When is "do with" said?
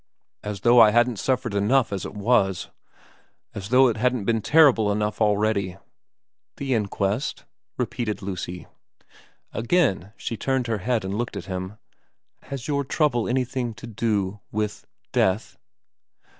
13.85-14.87